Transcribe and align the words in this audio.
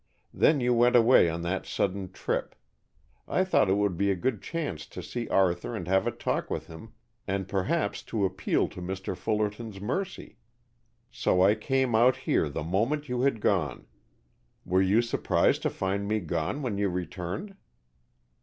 Then 0.33 0.59
you 0.59 0.73
went 0.73 0.95
away 0.95 1.29
on 1.29 1.43
that 1.43 1.67
sudden 1.67 2.11
trip. 2.11 2.55
I 3.27 3.43
thought 3.43 3.69
it 3.69 3.77
would 3.77 3.97
be 3.97 4.09
a 4.09 4.15
good 4.15 4.41
chance 4.41 4.87
to 4.87 5.03
see 5.03 5.29
Arthur 5.29 5.75
and 5.75 5.87
have 5.87 6.07
a 6.07 6.11
talk 6.11 6.49
with 6.49 6.65
him, 6.65 6.93
and 7.27 7.47
perhaps 7.47 8.01
to 8.05 8.25
appeal 8.25 8.67
to 8.69 8.81
Mr. 8.81 9.15
Fullerton's 9.15 9.79
mercy. 9.79 10.39
So 11.11 11.43
I 11.43 11.53
came 11.53 11.93
out 11.93 12.15
here 12.15 12.49
the 12.49 12.63
moment 12.63 13.09
you 13.09 13.21
had 13.21 13.41
gone. 13.41 13.85
Were 14.65 14.81
you 14.81 15.03
surprised 15.03 15.61
to 15.61 15.69
find 15.69 16.07
me 16.07 16.19
gone 16.19 16.63
when 16.63 16.79
you 16.79 16.89
returned?" 16.89 17.55